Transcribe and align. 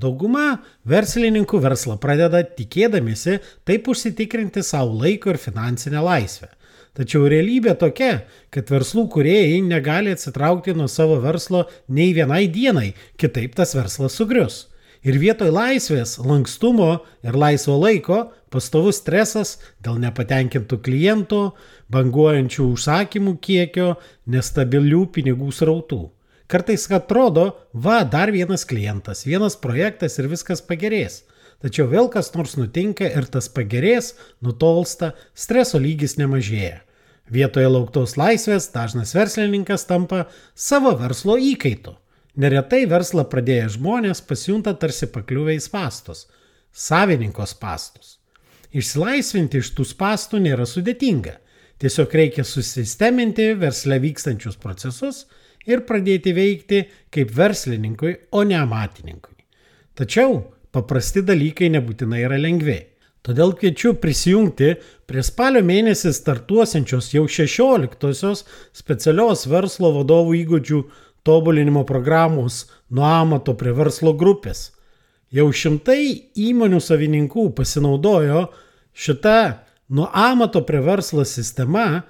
Dauguma 0.00 0.62
verslininkų 0.88 1.60
verslą 1.60 1.98
pradeda 2.00 2.40
tikėdamėsi 2.56 3.40
taip 3.68 3.90
užsitikrinti 3.90 4.62
savo 4.64 4.96
laiko 5.02 5.34
ir 5.34 5.38
finansinę 5.40 6.00
laisvę. 6.04 6.48
Tačiau 6.96 7.28
realybė 7.30 7.76
tokia, 7.78 8.24
kad 8.50 8.70
verslų 8.72 9.06
kuriejai 9.14 9.60
negali 9.62 10.14
atsitraukti 10.14 10.74
nuo 10.74 10.88
savo 10.90 11.20
verslo 11.22 11.66
nei 11.88 12.14
vienai 12.16 12.46
dienai, 12.50 12.90
kitaip 13.20 13.54
tas 13.58 13.76
verslas 13.78 14.16
sugrius. 14.18 14.64
Ir 15.06 15.16
vietoj 15.16 15.48
laisvės, 15.54 16.18
lankstumo 16.20 16.90
ir 17.24 17.36
laisvo 17.38 17.78
laiko 17.80 18.26
pastovus 18.52 18.98
stresas 19.00 19.54
dėl 19.80 20.00
nepatenkintų 20.02 20.80
klientų, 20.84 21.42
banguojančių 21.92 22.66
užsakymų 22.74 23.36
kiekio, 23.40 23.94
nestabilių 24.28 25.06
pinigų 25.14 25.52
srautų. 25.56 26.02
Kartais 26.50 26.88
atrodo, 26.90 27.44
va, 27.72 28.02
dar 28.02 28.32
vienas 28.34 28.64
klientas, 28.66 29.22
vienas 29.22 29.54
projektas 29.54 30.18
ir 30.18 30.26
viskas 30.26 30.58
pagerės. 30.66 31.20
Tačiau 31.62 31.86
vėl 31.86 32.08
kas 32.10 32.32
nors 32.34 32.56
nutinka 32.58 33.06
ir 33.06 33.28
tas 33.30 33.46
pagerės, 33.54 34.16
nutolsta, 34.42 35.12
streso 35.30 35.78
lygis 35.78 36.16
nemažėja. 36.18 36.80
Vietoje 37.30 37.68
lauktos 37.70 38.16
laisvės 38.18 38.66
dažnas 38.74 39.14
verslininkas 39.14 39.86
tampa 39.86 40.24
savo 40.58 40.96
verslo 40.98 41.36
įkaitu. 41.38 41.94
Neretai 42.34 42.82
verslą 42.90 43.22
pradėję 43.30 43.68
žmonės 43.76 44.24
pasijunta 44.26 44.74
tarsi 44.74 45.06
pakliuvę 45.06 45.54
į 45.54 45.62
spastus- 45.62 46.26
savininkos 46.88 47.54
pastus. 47.54 48.18
Išsilaisvinti 48.74 49.62
iš 49.62 49.70
tų 49.76 49.86
spastų 49.86 50.42
nėra 50.42 50.66
sudėtinga. 50.66 51.36
Tiesiog 51.78 52.10
reikia 52.10 52.42
susisteminti 52.42 53.54
versle 53.54 54.00
vykstančius 54.02 54.58
procesus 54.58 55.26
ir 55.68 55.84
pradėti 55.88 56.32
veikti 56.36 56.84
kaip 57.12 57.34
verslininkui, 57.36 58.14
o 58.32 58.44
ne 58.44 58.56
amatininkui. 58.60 59.36
Tačiau 59.98 60.40
paprasti 60.72 61.22
dalykai 61.26 61.68
nebūtinai 61.74 62.24
yra 62.24 62.38
lengvi. 62.40 62.78
Todėl 63.20 63.52
kviečiu 63.52 63.98
prisijungti 64.00 64.70
prie 65.10 65.22
spalio 65.26 65.60
mėnesį 65.66 66.14
startuosiančios 66.16 67.10
jau 67.12 67.26
16-osios 67.28 68.46
specialios 68.72 69.44
verslo 69.50 69.90
vadovų 69.98 70.38
įgūdžių 70.38 70.80
tobulinimo 71.28 71.84
programos 71.84 72.62
nuo 72.88 73.04
amato 73.04 73.52
prie 73.60 73.74
verslo 73.76 74.14
grupės. 74.16 74.70
Jau 75.30 75.50
šimtai 75.52 76.32
įmonių 76.48 76.80
savininkų 76.82 77.50
pasinaudojo 77.58 78.46
šitą 78.96 79.60
nuo 79.92 80.08
amato 80.16 80.64
prie 80.66 80.80
verslo 80.82 81.26
sistema, 81.28 82.02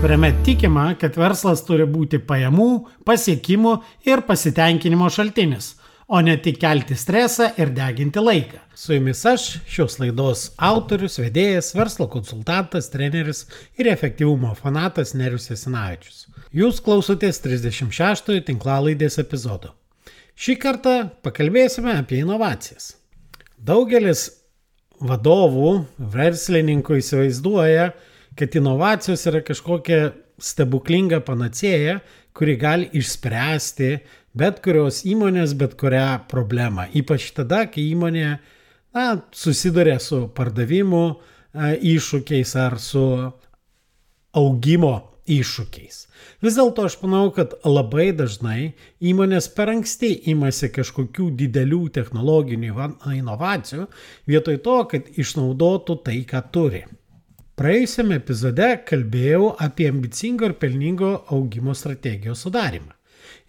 kuriame 0.03 0.31
tikima, 0.43 0.87
kad 0.99 1.15
verslas 1.15 1.61
turi 1.63 1.85
būti 1.87 2.17
pajamų, 2.27 2.65
pasiekimų 3.05 3.75
ir 4.09 4.23
pasitenkinimo 4.27 5.07
šaltinis, 5.13 5.69
o 6.09 6.19
ne 6.25 6.33
tik 6.41 6.57
kelti 6.59 6.97
stresą 6.99 7.51
ir 7.61 7.71
deginti 7.77 8.19
laiką. 8.19 8.59
Su 8.75 8.97
jumis 8.97 9.21
aš, 9.29 9.47
šios 9.69 9.99
laidos 10.01 10.49
autorius, 10.57 11.21
vedėjas, 11.21 11.71
verslo 11.77 12.09
konsultantas, 12.11 12.89
treneris 12.91 13.45
ir 13.77 13.93
efektyvumo 13.93 14.57
fanatas 14.57 15.13
Nerius 15.13 15.51
Esinavičius. 15.53 16.25
Jūs 16.51 16.83
klausotės 16.83 17.39
36-ojo 17.45 18.43
tinklalaidės 18.49 19.21
epizodo. 19.21 19.71
Šį 20.35 20.59
kartą 20.67 20.99
pakalbėsime 21.21 21.95
apie 22.01 22.25
inovacijas. 22.25 22.95
Daugelis 23.61 24.31
vadovų, 25.03 25.71
verslininkų 26.13 26.99
įsivaizduoja, 27.01 27.91
kad 28.39 28.55
inovacijos 28.57 29.25
yra 29.29 29.43
kažkokia 29.45 30.13
stebuklinga 30.41 31.21
panacėja, 31.25 31.99
kuri 32.33 32.55
gali 32.57 32.89
išspręsti 32.97 33.97
bet 34.37 34.59
kurios 34.65 35.03
įmonės, 35.05 35.53
bet 35.57 35.77
kurią 35.79 36.25
problemą. 36.31 36.87
Ypač 36.97 37.29
tada, 37.37 37.63
kai 37.69 37.85
įmonė 37.93 38.27
na, 38.93 39.05
susiduria 39.35 39.99
su 40.01 40.25
pardavimu 40.35 41.05
iššūkiais 41.93 42.55
ar 42.57 42.79
su 42.81 43.05
augimo 44.33 44.95
iššūkiais. 45.29 45.99
Vis 46.43 46.57
dėlto 46.57 46.87
aš 46.87 46.97
manau, 47.03 47.27
kad 47.35 47.55
labai 47.65 48.11
dažnai 48.15 48.73
įmonės 48.99 49.49
per 49.55 49.71
anksti 49.73 50.11
imasi 50.33 50.71
kažkokių 50.73 51.29
didelių 51.39 51.83
technologinių 51.95 52.89
inovacijų, 53.17 53.87
vietoj 54.27 54.59
to, 54.65 54.79
kad 54.91 55.07
išnaudotų 55.15 56.01
tai, 56.05 56.19
ką 56.27 56.43
turi. 56.51 56.83
Praėjusiame 57.53 58.17
epizode 58.17 58.67
kalbėjau 58.89 59.53
apie 59.61 59.85
ambicingo 59.91 60.49
ir 60.49 60.57
pelningo 60.57 61.13
augimo 61.35 61.75
strategijos 61.77 62.41
sudarimą. 62.47 62.95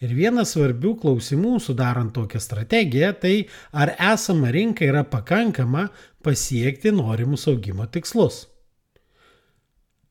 Ir 0.05 0.13
vienas 0.13 0.53
svarbių 0.53 0.93
klausimų 1.01 1.57
sudarant 1.65 2.13
tokią 2.13 2.41
strategiją 2.43 3.13
tai 3.23 3.35
ar 3.73 3.95
esama 4.13 4.51
rinka 4.53 4.85
yra 4.85 5.07
pakankama 5.09 5.89
pasiekti 6.25 6.93
norimus 6.93 7.49
augimo 7.49 7.87
tikslus. 7.87 8.45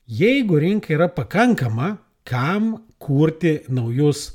Jeigu 0.07 0.59
rinka 0.59 0.93
yra 0.93 1.07
pakankama, 1.07 1.97
kam 2.23 2.83
kurti 2.99 3.61
naujus 3.67 4.33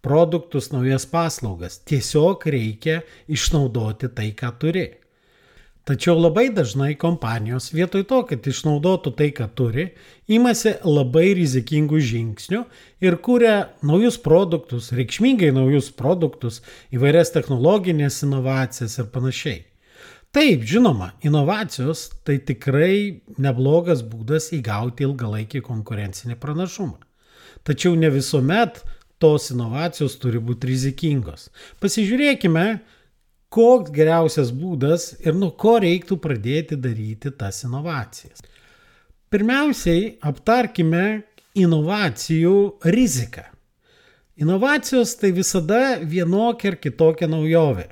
produktus, 0.00 0.70
naujas 0.70 1.06
paslaugas? 1.10 1.80
Tiesiog 1.82 2.46
reikia 2.46 3.00
išnaudoti 3.26 4.12
tai, 4.14 4.30
ką 4.38 4.52
turi. 4.62 4.86
Tačiau 5.88 6.18
labai 6.20 6.50
dažnai 6.54 6.92
kompanijos 7.00 7.70
vietoj 7.72 8.04
to, 8.06 8.20
kad 8.30 8.46
išnaudotų 8.46 9.14
tai, 9.18 9.30
ką 9.34 9.48
turi, 9.58 9.88
imasi 10.28 10.76
labai 10.84 11.32
rizikingų 11.38 11.98
žingsnių 12.10 12.60
ir 13.02 13.16
kuria 13.24 13.54
naujus 13.82 14.20
produktus, 14.22 14.92
reikšmingai 14.92 15.48
naujus 15.56 15.88
produktus, 15.90 16.60
įvairias 16.94 17.32
technologinės 17.34 18.20
inovacijas 18.28 19.00
ir 19.00 19.08
panašiai. 19.16 19.64
Taip, 20.38 20.62
žinoma, 20.62 21.08
inovacijos 21.26 22.04
tai 22.22 22.36
tikrai 22.38 23.22
neblogas 23.42 24.04
būdas 24.06 24.52
įgauti 24.54 25.02
ilgalaikį 25.02 25.64
konkurencinį 25.66 26.36
pranašumą. 26.38 27.00
Tačiau 27.66 27.96
ne 27.98 28.06
visuomet 28.14 28.78
tos 29.18 29.48
inovacijos 29.50 30.14
turi 30.22 30.38
būti 30.38 30.70
rizikingos. 30.70 31.48
Pasižiūrėkime, 31.82 32.62
koks 33.50 33.90
geriausias 33.98 34.54
būdas 34.54 35.08
ir 35.26 35.34
nuo 35.34 35.50
ko 35.58 35.74
reiktų 35.82 36.20
pradėti 36.22 36.78
daryti 36.86 37.34
tas 37.34 37.64
inovacijas. 37.66 38.46
Pirmiausiai 39.34 40.20
aptarkime 40.22 41.04
inovacijų 41.58 42.56
riziką. 42.94 43.48
Inovacijos 44.38 45.18
tai 45.18 45.34
visada 45.34 45.98
vienokia 45.98 46.76
ar 46.76 46.82
kitokia 46.86 47.26
naujovė. 47.26 47.90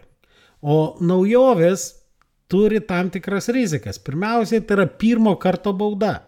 O 0.62 0.94
naujovės 1.02 2.05
turi 2.50 2.80
tam 2.84 3.10
tikras 3.10 3.50
rizikas. 3.52 3.98
Pirmiausiai 4.02 4.62
tai 4.62 4.80
yra 4.80 4.86
pirmo 4.86 5.34
karto 5.42 5.72
bauda. 5.76 6.20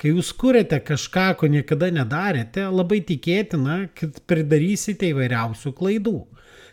Kai 0.00 0.10
jūs 0.10 0.32
kuriate 0.34 0.80
kažką, 0.82 1.28
ko 1.38 1.46
niekada 1.50 1.92
nedarėte, 1.94 2.64
labai 2.72 3.02
tikėtina, 3.06 3.84
kad 3.94 4.18
pridarysite 4.26 5.12
įvairiausių 5.12 5.74
klaidų 5.78 6.18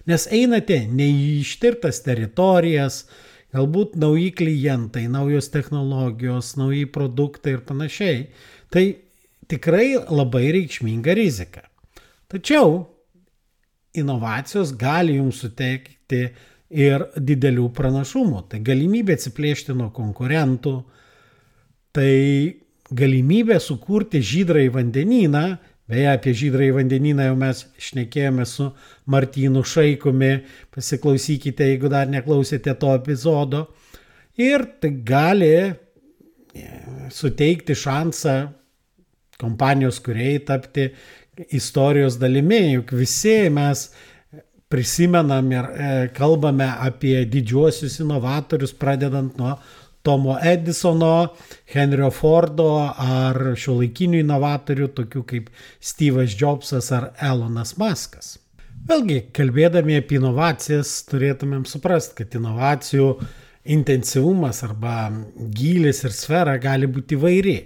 nes 0.10 0.28
einate 0.34 0.84
ne 0.90 1.08
į 1.10 1.26
ištirtas 1.44 2.02
teritorijas, 2.06 3.04
galbūt 3.54 3.98
nauji 4.00 4.32
klientai, 4.38 5.08
naujos 5.12 5.50
technologijos, 5.54 6.56
nauji 6.60 6.86
produktai 6.94 7.58
ir 7.58 7.66
panašiai. 7.68 8.24
Tai 8.74 8.86
tikrai 9.50 9.98
labai 9.98 10.50
reikšminga 10.56 11.16
rizika. 11.18 11.66
Tačiau 12.30 12.84
inovacijos 13.98 14.76
gali 14.78 15.18
jums 15.18 15.42
suteikti 15.44 16.28
ir 16.70 17.06
didelių 17.18 17.70
pranašumų. 17.76 18.44
Tai 18.52 18.62
galimybė 18.66 19.18
atsiplėšti 19.18 19.76
nuo 19.78 19.90
konkurentų, 19.96 20.76
tai 21.96 22.14
galimybė 22.90 23.60
sukurti 23.62 24.22
žydrąjį 24.26 24.72
vandenyną 24.74 25.46
Beje, 25.90 26.06
apie 26.12 26.36
žydrąjį 26.38 26.74
vandenyną 26.76 27.26
jau 27.32 27.38
mes 27.40 27.64
šnekėjome 27.82 28.44
su 28.46 28.68
Martynu 29.10 29.64
Šaikumi, 29.66 30.36
pasiklausykite, 30.76 31.66
jeigu 31.72 31.90
dar 31.90 32.06
neklausėte 32.12 32.76
to 32.78 32.92
epizodo. 32.94 33.64
Ir 34.38 34.68
tai 34.78 34.92
gali 35.08 35.50
e, 35.58 35.72
suteikti 37.10 37.74
šansą 37.74 38.36
kompanijos 39.42 39.98
kuriai 40.06 40.38
tapti 40.46 40.92
istorijos 41.58 42.20
dalimi, 42.22 42.62
juk 42.76 42.94
visi 43.00 43.40
mes 43.56 43.88
prisimenam 44.70 45.52
ir 45.52 45.66
e, 45.66 45.92
kalbame 46.16 46.68
apie 46.70 47.24
didžiuosius 47.26 48.00
inovatorius, 48.04 48.76
pradedant 48.78 49.38
nuo 49.42 49.56
Tomo 50.06 50.38
Edisono, 50.40 51.34
Henrio 51.74 52.08
Fordo 52.16 52.70
ar 52.80 53.40
šiuolaikinių 53.60 54.22
inovatorių, 54.24 54.88
tokių 54.96 55.24
kaip 55.28 55.50
Steve'as 55.84 56.38
Jobsas 56.40 56.88
ar 56.96 57.10
Elonas 57.20 57.76
Muskas. 57.82 58.38
Vėlgi, 58.90 59.20
kalbėdami 59.36 60.00
apie 60.00 60.18
inovacijas, 60.22 60.94
turėtumėm 61.12 61.66
suprasti, 61.68 62.22
kad 62.22 62.38
inovacijų 62.40 63.10
intensyvumas 63.76 64.64
arba 64.66 65.10
gylis 65.36 66.06
ir 66.08 66.16
sfera 66.16 66.56
gali 66.62 66.88
būti 66.88 67.18
įvairi. 67.20 67.60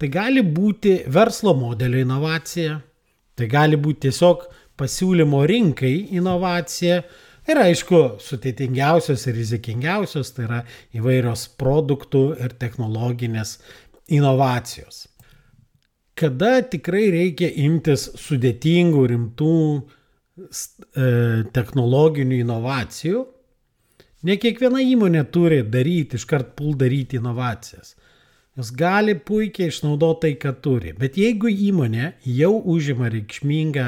Tai 0.00 0.08
gali 0.10 0.42
būti 0.42 1.02
verslo 1.12 1.52
modelio 1.54 2.00
inovacija, 2.02 2.80
tai 3.36 3.46
gali 3.50 3.76
būti 3.78 4.08
tiesiog 4.08 4.48
pasiūlymo 4.80 5.44
rinkai 5.48 5.94
inovacija. 6.18 7.02
Ir 7.44 7.60
aišku, 7.60 8.00
sudėtingiausios 8.24 9.26
ir 9.28 9.36
rizikingiausios 9.36 10.32
tai 10.32 10.46
yra 10.46 10.60
įvairios 10.96 11.48
produktų 11.60 12.22
ir 12.40 12.54
technologinės 12.60 13.58
inovacijos. 14.16 15.04
Kada 16.16 16.62
tikrai 16.70 17.08
reikia 17.12 17.50
imtis 17.66 18.06
sudėtingų, 18.22 19.02
rimtų 19.10 19.54
e, 19.76 21.08
technologinių 21.56 22.38
inovacijų, 22.44 23.24
ne 24.24 24.38
kiekviena 24.40 24.80
įmonė 24.84 25.24
turi 25.34 25.60
daryti, 25.66 26.20
iškart 26.20 26.54
pul 26.56 26.78
daryti 26.80 27.18
inovacijas. 27.20 27.96
Jos 28.54 28.70
gali 28.70 29.16
puikiai 29.18 29.72
išnaudoti 29.72 30.20
tai, 30.22 30.34
ką 30.38 30.52
turi. 30.62 30.92
Bet 30.94 31.16
jeigu 31.18 31.50
įmonė 31.50 32.12
jau 32.36 32.52
užima 32.74 33.08
reikšmingą 33.10 33.86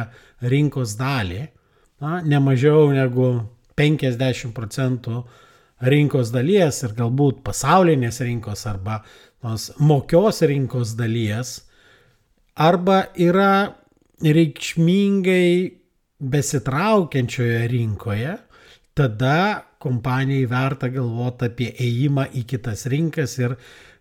rinkos 0.50 0.96
dalį, 0.98 1.44
na, 2.02 2.18
ne 2.26 2.40
mažiau 2.42 2.88
negu 2.90 3.28
50 3.78 4.50
procentų 4.56 5.22
rinkos 5.86 6.32
dalies 6.34 6.82
ir 6.82 6.96
galbūt 6.98 7.44
pasaulinės 7.46 8.18
rinkos 8.26 8.66
arba 8.66 9.02
tos 9.44 9.70
mokios 9.78 10.42
rinkos 10.42 10.96
dalies, 10.98 11.60
arba 12.56 13.04
yra 13.14 13.76
reikšmingai 14.24 15.76
besitraukiančioje 16.18 17.66
rinkoje, 17.70 18.34
tada 18.96 19.38
kompanijai 19.78 20.46
verta 20.50 20.88
galvoti 20.90 21.50
apie 21.50 21.74
ėjimą 21.84 22.30
į 22.40 22.46
kitas 22.48 22.86
rinkas 22.90 23.36
ir 23.38 23.54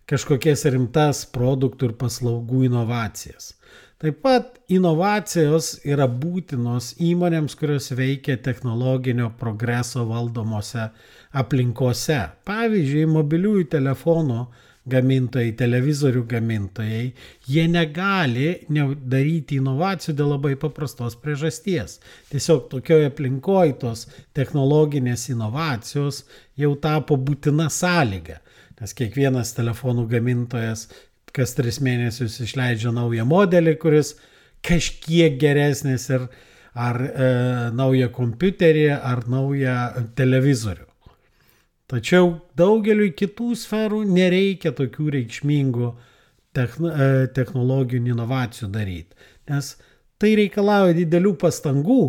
kažkokias 0.10 0.66
rimtas 0.69 1.24
produktų 1.34 1.90
ir 1.90 1.96
paslaugų 2.02 2.66
inovacijas. 2.68 3.54
Taip 4.02 4.19
pat 4.25 4.57
inovacijos 4.69 5.80
yra 5.88 6.06
būtinos 6.12 6.92
įmonėms, 7.02 7.56
kurios 7.57 7.90
veikia 7.96 8.36
technologinio 8.44 9.30
progreso 9.40 10.04
valdomose 10.10 10.90
aplinkose. 11.31 12.19
Pavyzdžiui, 12.46 13.06
mobiliųjų 13.13 13.69
telefonų 13.72 14.42
gamintojai, 14.86 15.56
televizorių 15.57 16.22
gamintojai, 16.30 17.06
jie 17.50 17.66
negali 17.72 18.51
daryti 18.69 19.58
inovacijų 19.58 20.13
dėl 20.19 20.34
labai 20.36 20.54
paprastos 20.62 21.16
priežasties. 21.18 21.98
Tiesiog 22.30 22.68
tokioje 22.75 23.10
aplinkoje 23.10 23.80
tos 23.81 24.06
technologinės 24.38 25.31
inovacijos 25.34 26.25
jau 26.60 26.75
tapo 26.84 27.18
būtina 27.18 27.72
sąlyga 27.74 28.44
nes 28.81 28.95
kiekvienas 28.98 29.54
telefonų 29.57 30.07
gamintojas 30.12 30.88
kas 31.36 31.56
tris 31.57 31.81
mėnesius 31.83 32.39
išleidžia 32.44 32.94
naują 32.95 33.25
modelį, 33.27 33.75
kuris 33.81 34.16
kažkiek 34.66 35.38
geresnis 35.42 36.07
ir 36.10 36.27
ar 36.75 37.00
e, 37.04 37.30
naują 37.75 38.10
kompiuterį, 38.16 38.88
ar 38.95 39.25
naują 39.31 39.75
televizorių. 40.18 40.88
Tačiau 41.92 42.31
daugeliu 42.57 43.12
kitų 43.13 43.51
sferų 43.62 44.01
nereikia 44.10 44.74
tokių 44.75 45.12
reikšmingų 45.19 45.92
techn 46.56 46.89
e, 46.89 47.10
technologinių 47.36 48.16
inovacijų 48.16 48.72
daryti, 48.74 49.13
nes 49.51 49.75
tai 50.19 50.33
reikalauja 50.39 50.95
didelių 50.98 51.36
pastangų, 51.44 52.01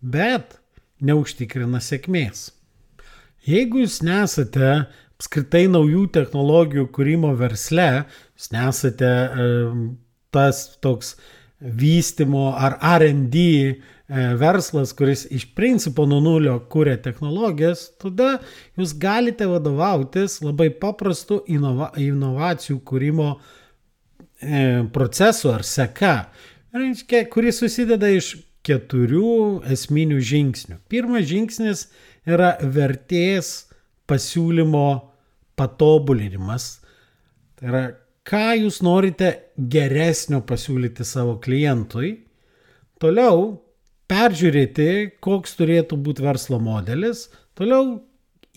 bet 0.00 0.60
neužtikrina 1.02 1.80
sėkmės. 1.82 2.50
Jeigu 3.48 3.82
jūs 3.82 4.02
nesate 4.04 4.86
apskritai 5.18 5.66
naujų 5.66 6.06
technologijų 6.14 6.86
kūrimo 6.94 7.32
versle, 7.38 8.04
jūs 8.38 8.52
nesate 8.54 9.10
tas 10.30 10.62
toks 10.82 11.16
vystimo 11.58 12.52
ar 12.54 12.76
RD 13.02 13.36
e, 13.42 13.74
verslas, 14.38 14.92
kuris 14.94 15.26
iš 15.34 15.48
principo 15.58 16.06
nuo 16.06 16.20
nulio 16.22 16.54
kūrė 16.70 16.96
technologijas, 17.02 17.88
tada 17.98 18.36
jūs 18.78 18.94
galite 19.00 19.48
vadovautis 19.50 20.38
labai 20.44 20.70
paprastu 20.70 21.40
inova, 21.50 21.90
inovacijų 21.98 22.78
kūrimo 22.86 23.32
e, 23.34 24.84
procesu 24.94 25.50
ar 25.56 25.66
seka, 25.66 26.16
reiškia, 26.76 27.24
kuris 27.32 27.58
susideda 27.58 28.10
iš 28.14 28.36
keturių 28.68 29.64
esminių 29.72 30.22
žingsnių. 30.22 30.78
Pirmas 30.92 31.26
žingsnis 31.26 31.88
yra 32.28 32.54
vertės 32.62 33.67
pasiūlymo 34.08 34.88
patobulinimas. 35.58 36.78
Tai 37.58 37.70
yra, 37.70 37.82
ką 38.28 38.46
jūs 38.62 38.80
norite 38.86 39.30
geresnio 39.56 40.42
pasiūlyti 40.46 41.06
savo 41.06 41.38
klientui. 41.42 42.14
Toliau 43.02 43.52
peržiūrėti, 44.10 45.18
koks 45.22 45.56
turėtų 45.58 45.98
būti 46.02 46.24
verslo 46.24 46.58
modelis. 46.62 47.28
Toliau 47.58 47.98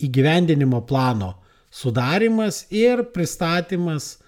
įgyvendinimo 0.02 0.82
plano 0.88 1.36
sudarimas 1.72 2.66
ir 2.74 3.04
pristatymas 3.14 4.18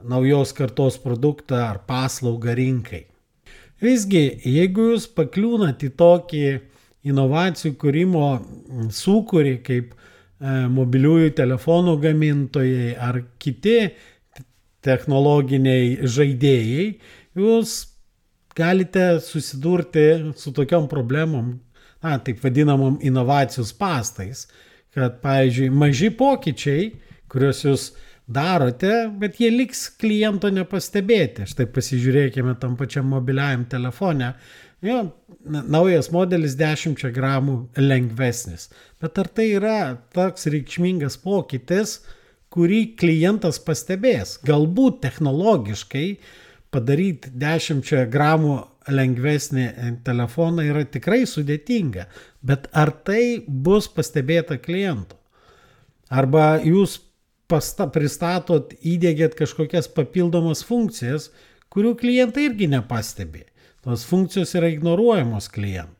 naujos 0.00 0.54
kartos 0.56 0.96
produktą 1.00 1.60
ar 1.66 1.82
paslaugą 1.88 2.54
rinkai. 2.56 3.04
Visgi, 3.80 4.40
jeigu 4.44 4.90
jūs 4.92 5.06
pakliūnat 5.16 5.84
į 5.84 5.90
tokį 6.00 6.44
inovacijų 7.10 7.74
kūrimo 7.80 8.26
sūkurį 8.92 9.54
kaip 9.64 9.94
mobiliųjų 10.40 11.34
telefonų 11.36 11.96
gamintojai 12.00 12.94
ar 12.96 13.20
kiti 13.42 13.90
technologiniai 14.84 16.08
žaidėjai, 16.08 16.86
jūs 17.36 17.74
galite 18.56 19.20
susidurti 19.24 20.06
su 20.40 20.52
tokiom 20.56 20.88
problemom, 20.88 21.58
na, 22.00 22.16
taip 22.24 22.40
vadinamom 22.44 22.98
inovacijų 23.04 23.66
pastais, 23.78 24.46
kad, 24.94 25.20
pavyzdžiui, 25.22 25.68
maži 25.70 26.08
pokyčiai, 26.16 26.88
kuriuos 27.30 27.60
jūs 27.66 27.84
darote, 28.30 29.10
bet 29.20 29.38
jie 29.42 29.50
liks 29.52 29.88
kliento 30.00 30.50
nepastebėti. 30.54 31.46
Štai 31.50 31.66
pasižiūrėkime 31.70 32.56
tam 32.62 32.76
pačiam 32.78 33.10
mobiliajam 33.10 33.66
telefone. 33.70 34.32
Jo, 34.80 35.10
naujas 35.44 36.08
modelis 36.12 36.54
10 36.56 37.02
gramų 37.12 37.56
lengvesnis. 37.76 38.70
Bet 39.00 39.18
ar 39.20 39.28
tai 39.28 39.50
yra 39.58 39.80
toks 40.16 40.48
reikšmingas 40.48 41.18
pokytis, 41.20 41.98
kurį 42.50 42.96
klientas 43.00 43.60
pastebės? 43.60 44.38
Galbūt 44.46 45.02
technologiškai 45.04 46.06
padaryti 46.72 47.34
10 47.42 47.92
gramų 48.10 48.56
lengvesnį 48.90 49.66
telefoną 50.06 50.64
yra 50.70 50.86
tikrai 50.88 51.26
sudėtinga, 51.28 52.08
bet 52.40 52.70
ar 52.72 52.94
tai 53.04 53.44
bus 53.46 53.90
pastebėta 53.92 54.56
klientų? 54.56 55.18
Arba 56.10 56.56
jūs 56.64 56.96
pasta, 57.50 57.86
pristatot, 57.92 58.72
įdėgėt 58.80 59.36
kažkokias 59.38 59.90
papildomas 59.92 60.64
funkcijas, 60.66 61.28
kurių 61.70 61.94
klientai 62.00 62.48
irgi 62.48 62.70
nepastebi. 62.72 63.49
Tos 63.84 64.04
funkcijos 64.04 64.52
yra 64.58 64.68
ignoruojamos 64.68 65.48
klientų. 65.52 65.96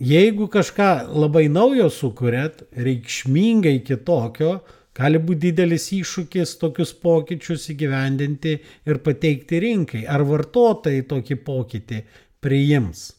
Jeigu 0.00 0.48
kažką 0.52 0.88
labai 1.12 1.46
naujo 1.52 1.90
sukūrėt, 1.92 2.62
reikšmingai 2.80 3.78
kitokio, 3.84 4.58
gali 4.96 5.20
būti 5.20 5.50
didelis 5.50 5.90
iššūkis 5.92 6.54
tokius 6.60 6.94
pokyčius 7.02 7.68
įgyvendinti 7.74 8.54
ir 8.88 9.00
pateikti 9.04 9.60
rinkai. 9.60 10.06
Ar 10.08 10.24
vartotojai 10.28 11.04
tokį 11.08 11.36
pokytį 11.44 12.00
priims? 12.40 13.10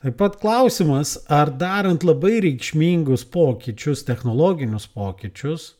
Taip 0.00 0.16
pat 0.20 0.36
klausimas, 0.40 1.16
ar 1.28 1.50
darant 1.60 2.04
labai 2.04 2.38
reikšmingus 2.44 3.24
pokyčius, 3.32 4.04
technologinius 4.08 4.84
pokyčius, 4.92 5.74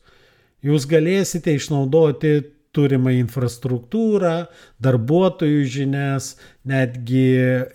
jūs 0.65 0.85
galėsite 0.89 1.53
išnaudoti 1.57 2.33
turimą 2.77 3.13
infrastruktūrą, 3.17 4.35
darbuotojų 4.83 5.65
žinias, 5.73 6.35
netgi 6.69 7.25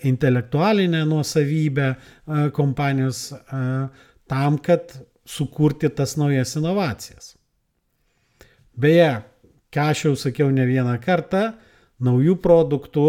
intelektualinę 0.07 1.03
nuosavybę 1.09 1.89
e, 1.91 1.97
kompanijos 2.55 3.25
e, 3.33 3.63
tam, 4.31 4.57
kad 4.63 4.95
sukurti 5.25 5.89
tas 5.89 6.15
naujas 6.19 6.55
inovacijas. 6.59 7.35
Beje, 8.73 9.21
ką 9.73 9.91
aš 9.91 10.07
jau 10.07 10.15
sakiau 10.17 10.49
ne 10.53 10.65
vieną 10.65 10.95
kartą, 11.03 11.51
naujų 12.03 12.35
produktų, 12.43 13.05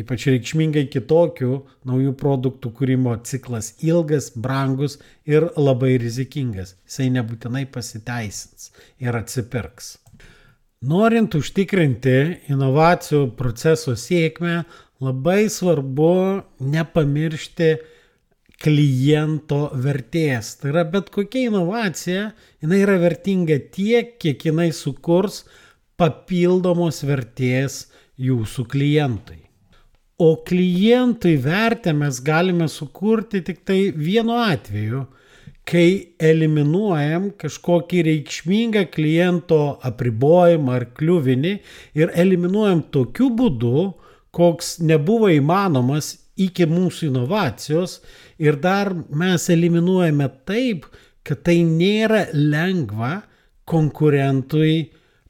ypač 0.00 0.28
reikšmingai 0.30 0.86
kitokių 0.92 1.52
naujų 1.88 2.14
produktų 2.18 2.72
kūrimo 2.78 3.16
ciklas 3.26 3.74
ilgas, 3.84 4.30
brangus 4.34 4.98
ir 5.28 5.50
labai 5.58 5.96
rizikingas. 6.00 6.76
Jisai 6.88 7.10
nebūtinai 7.18 7.66
pasiteisins 7.72 8.70
ir 9.02 9.18
atsipirks. 9.18 9.96
Norint 10.78 11.34
užtikrinti 11.34 12.44
inovacijų 12.52 13.32
proceso 13.34 13.96
sėkmę, 13.98 14.60
labai 15.02 15.48
svarbu 15.50 16.44
nepamiršti 16.62 17.72
kliento 18.62 19.72
vertės. 19.74 20.52
Tai 20.60 20.70
yra 20.70 20.84
bet 20.86 21.10
kokia 21.14 21.48
inovacija, 21.50 22.28
jinai 22.62 22.78
yra 22.84 22.94
vertinga 23.02 23.58
tiek, 23.74 24.14
kiek 24.22 24.46
jinai 24.50 24.70
sukurs 24.70 25.44
papildomos 25.98 27.02
vertės 27.02 27.88
jūsų 28.22 28.66
klientui. 28.70 29.40
O 30.18 30.36
klientui 30.46 31.36
vertę 31.42 31.90
mes 31.94 32.22
galime 32.22 32.70
sukurti 32.70 33.42
tik 33.46 33.64
tai 33.66 33.90
vienu 33.94 34.38
atveju, 34.46 35.04
kai 35.68 36.14
eliminuojam 36.30 37.32
kažkokį 37.40 38.04
reikšmingą 38.06 38.86
kliento 38.92 39.60
apribojimą 39.84 40.78
ar 40.78 40.86
kliuvinį 40.96 41.52
ir 41.98 42.12
eliminuojam 42.16 42.86
tokiu 42.94 43.28
būdu, 43.36 43.90
koks 44.32 44.78
nebuvo 44.80 45.28
įmanomas 45.32 46.14
iki 46.40 46.64
mūsų 46.70 47.10
inovacijos 47.10 47.98
ir 48.40 48.56
dar 48.62 48.94
mes 48.94 49.48
eliminuojame 49.52 50.30
taip, 50.48 50.86
kad 51.26 51.42
tai 51.44 51.58
nėra 51.66 52.28
lengva 52.32 53.18
konkurentui 53.68 54.88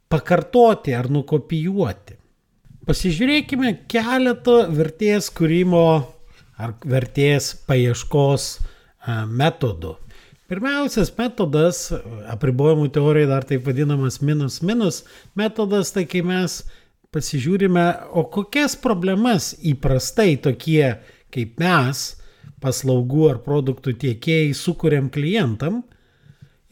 pakartoti 0.08 0.94
ar 0.94 1.08
nukopijuoti. 1.10 2.14
Pasižiūrėkime 2.88 3.72
keletą 3.90 4.60
vertės 4.72 5.32
kūrimo 5.34 5.86
ar 6.58 6.76
vertės 6.86 7.52
paieškos 7.68 8.52
metodų. 9.08 9.96
Pirmiausias 10.48 11.10
metodas, 11.12 11.90
apribojimų 12.32 12.86
teorija 12.94 13.28
dar 13.28 13.44
taip 13.44 13.66
vadinamas 13.68 14.22
minus 14.24 14.62
minus 14.64 15.02
metodas, 15.36 15.90
tai 15.92 16.06
kai 16.08 16.22
mes 16.24 16.62
pasižiūrime, 17.12 17.84
o 18.16 18.24
kokias 18.32 18.76
problemas 18.80 19.50
įprastai 19.60 20.38
tokie 20.40 20.94
kaip 21.34 21.60
mes, 21.60 22.00
paslaugų 22.64 23.28
ar 23.34 23.42
produktų 23.44 23.94
tiekėjai, 24.02 24.56
sukūrėm 24.56 25.12
klientam 25.12 25.82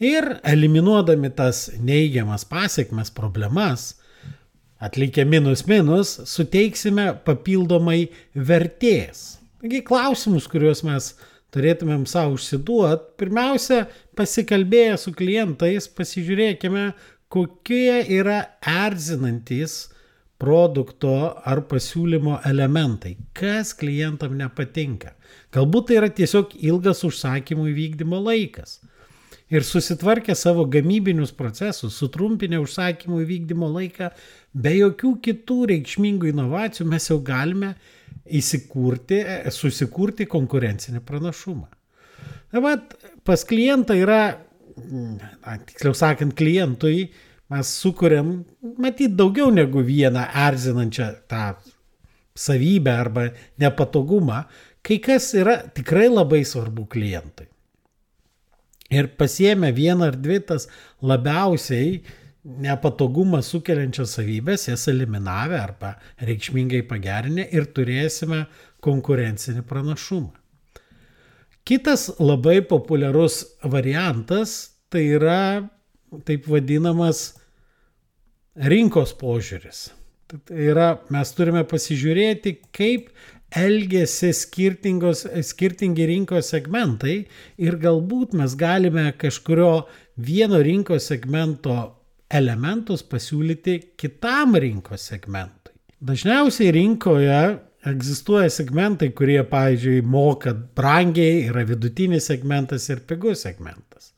ir 0.01 0.39
eliminuodami 0.41 1.29
tas 1.37 1.67
neigiamas 1.77 2.45
pasiekmes, 2.49 3.13
problemas, 3.13 3.91
atlikę 4.81 5.25
minus 5.25 5.65
minus, 5.69 6.17
suteiksime 6.29 7.11
papildomai 7.25 8.07
vertės. 8.33 9.37
Taigi 9.61 9.81
klausimus, 9.85 10.49
kuriuos 10.49 10.83
mes 10.85 11.13
turėtumėm 11.55 12.05
savo 12.09 12.35
užsiduot, 12.37 13.13
pirmiausia, 13.19 13.85
pasikalbėję 14.17 14.97
su 15.01 15.13
klientais, 15.15 15.87
pasižiūrėkime, 15.97 16.89
kokie 17.31 18.01
yra 18.19 18.41
erzinantis 18.61 19.87
produkto 20.37 21.13
ar 21.49 21.63
pasiūlymo 21.69 22.41
elementai, 22.45 23.15
kas 23.37 23.73
klientam 23.77 24.37
nepatinka. 24.37 25.15
Galbūt 25.55 25.89
tai 25.89 25.97
yra 26.01 26.11
tiesiog 26.13 26.53
ilgas 26.59 27.03
užsakymų 27.07 27.71
įvykdymo 27.71 28.21
laikas. 28.27 28.77
Ir 29.47 29.63
susitvarkę 29.63 30.35
savo 30.35 30.65
gamybinius 30.67 31.31
procesus, 31.31 31.95
sutrumpinę 31.95 32.59
užsakymų 32.59 33.21
įvykdymo 33.23 33.69
laiką, 33.77 34.09
be 34.53 34.73
jokių 34.75 35.13
kitų 35.23 35.59
reikšmingų 35.71 36.33
inovacijų 36.33 36.87
mes 36.91 37.07
jau 37.07 37.17
galime 37.23 37.71
įsikurti, 38.39 39.21
susikurti 39.53 40.27
konkurencinį 40.29 41.01
pranašumą. 41.07 41.67
Na, 42.53 42.61
bet 42.63 42.95
pas 43.27 43.43
klientą 43.47 43.97
yra, 43.97 44.21
na, 44.77 45.57
tiksliau 45.67 45.95
sakant, 45.97 46.35
klientui 46.37 47.09
mes 47.51 47.73
sukuriam, 47.81 48.41
matyt, 48.79 49.15
daugiau 49.19 49.51
negu 49.53 49.83
vieną 49.85 50.25
erzinančią 50.47 51.11
tą 51.31 51.43
savybę 52.37 52.93
arba 52.93 53.29
nepatogumą, 53.59 54.43
kai 54.85 54.99
kas 55.03 55.33
yra 55.35 55.59
tikrai 55.75 56.07
labai 56.11 56.43
svarbu 56.47 56.87
klientui 56.91 57.47
ir 58.89 59.07
pasiemę 59.17 59.73
vieną 59.73 60.05
ar 60.05 60.15
dvi 60.15 60.39
tas 60.41 60.67
labiausiai 61.01 62.01
nepatogumą 62.47 63.41
sukeliančias 63.43 64.15
savybės, 64.17 64.67
jas 64.69 64.87
eliminavę 64.87 65.57
arba 65.59 65.95
reikšmingai 66.23 66.83
pagerinę 66.87 67.47
ir 67.51 67.67
turėsime 67.75 68.45
konkurencinį 68.83 69.65
pranašumą. 69.67 70.31
Kitas 71.67 72.07
labai 72.23 72.61
populiarus 72.63 73.41
variantas 73.63 74.53
tai 74.87 75.03
yra 75.17 75.67
taip 76.23 76.47
vadinamas 76.47 77.33
rinkos 78.55 79.11
požiūris. 79.19 79.89
Tai 80.27 80.59
yra, 80.59 80.87
mes 81.11 81.33
turime 81.35 81.65
pasižiūrėti, 81.67 82.53
kaip 82.75 83.11
elgesi 83.55 84.31
skirtingi 84.35 86.07
rinkos 86.07 86.51
segmentai 86.51 87.17
ir 87.59 87.77
galbūt 87.79 88.35
mes 88.35 88.55
galime 88.59 89.05
kažkurio 89.19 89.87
vieno 90.15 90.59
rinkos 90.63 91.07
segmento 91.11 91.96
elementus 92.29 93.03
pasiūlyti 93.07 93.77
kitam 93.99 94.57
rinkos 94.59 95.07
segmentui. 95.11 95.73
Dažniausiai 96.03 96.73
rinkoje 96.75 97.39
egzistuoja 97.87 98.49
segmentai, 98.51 99.09
kurie, 99.15 99.39
pavyzdžiui, 99.47 100.01
moka 100.05 100.53
brangiai, 100.53 101.45
yra 101.47 101.63
vidutinis 101.67 102.27
segmentas 102.29 102.89
ir 102.91 103.03
pigus 103.07 103.45
segmentas. 103.47 104.11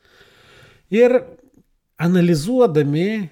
Ir 0.89 1.13
analizuodami 2.01 3.29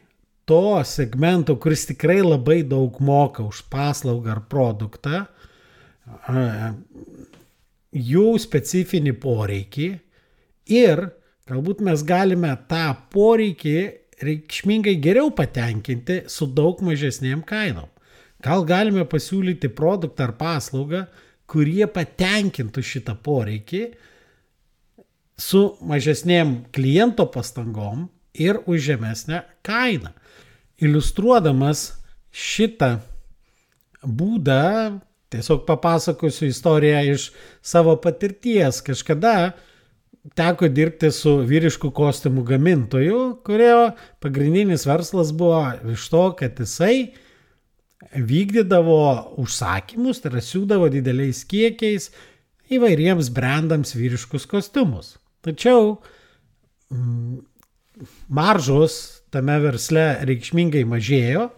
to 0.47 0.83
segmento, 0.87 1.57
kuris 1.59 1.87
tikrai 1.89 2.21
labai 2.21 2.61
daug 2.63 2.99
moka 3.03 3.43
už 3.43 3.63
paslaugą 3.71 4.35
ar 4.35 4.43
produktą, 4.51 5.25
jų 7.91 8.27
specifinį 8.39 9.13
poreikį 9.19 9.87
ir 10.77 11.07
galbūt 11.47 11.81
mes 11.83 12.03
galime 12.07 12.53
tą 12.69 12.85
poreikį 13.11 13.79
reikšmingai 14.23 14.95
geriau 15.01 15.31
patenkinti 15.35 16.23
su 16.31 16.47
daug 16.49 16.81
mažesnėm 16.85 17.43
kainom. 17.47 17.89
Gal 18.43 18.65
galime 18.69 19.05
pasiūlyti 19.09 19.69
produktą 19.73 20.27
ar 20.27 20.35
paslaugą, 20.37 21.05
kurie 21.49 21.85
patenkintų 21.89 22.83
šitą 22.83 23.17
poreikį 23.23 23.83
su 25.37 25.63
mažesnėm 25.85 26.55
kliento 26.73 27.27
pastangom 27.33 28.07
ir 28.37 28.61
už 28.65 28.81
žemesnę 28.91 29.43
kainą. 29.65 30.13
Iliustruodamas 30.81 31.91
šitą 32.33 32.97
būdą 34.05 35.01
Tiesiog 35.29 35.65
papasakosiu 35.67 36.47
istoriją 36.47 37.01
iš 37.13 37.31
savo 37.61 37.97
patirties. 37.99 38.79
Kažkada 38.81 39.51
teko 40.35 40.67
dirbti 40.71 41.11
su 41.13 41.37
vyriškų 41.47 41.91
kostiumų 41.95 42.43
gamintoju, 42.47 43.21
kurio 43.47 43.93
pagrindinis 44.23 44.87
verslas 44.87 45.31
buvo 45.35 45.61
iš 45.93 46.07
to, 46.11 46.23
kad 46.39 46.59
jisai 46.59 47.13
vykdydavo 48.13 49.37
užsakymus, 49.41 50.21
tai 50.21 50.31
yra 50.33 50.43
siūdavo 50.43 50.89
dideliais 50.93 51.43
kiekiais 51.49 52.09
įvairiems 52.73 53.31
brandams 53.33 53.95
vyriškus 53.95 54.47
kostiumus. 54.49 55.15
Tačiau 55.45 55.97
mm, 56.91 57.39
maržos 58.27 59.23
tame 59.33 59.57
versle 59.63 60.09
reikšmingai 60.27 60.83
mažėjo 60.87 61.49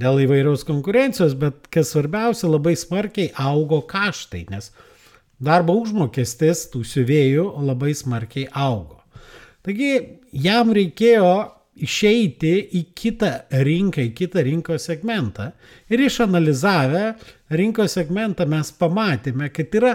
dėl 0.00 0.22
įvairiaus 0.24 0.64
konkurencijos, 0.68 1.34
bet 1.38 1.66
kas 1.72 1.92
svarbiausia, 1.92 2.48
labai 2.48 2.76
smarkiai 2.78 3.32
augo 3.38 3.82
kaštai, 3.88 4.46
nes 4.52 4.70
darbo 5.40 5.76
užmokestis 5.80 6.66
tų 6.72 6.84
siuvėjų 6.86 7.46
labai 7.64 7.94
smarkiai 7.96 8.48
augo. 8.52 9.00
Taigi 9.64 9.92
jam 10.32 10.72
reikėjo 10.76 11.32
išeiti 11.80 12.52
į 12.76 12.82
kitą 12.96 13.30
rinką, 13.64 14.04
į 14.04 14.12
kitą 14.16 14.44
rinkos 14.44 14.86
segmentą. 14.88 15.50
Ir 15.92 16.02
išanalizavę 16.04 17.04
rinkos 17.56 17.96
segmentą 17.96 18.46
mes 18.48 18.72
pamatėme, 18.76 19.48
kad 19.54 19.76
yra 19.80 19.94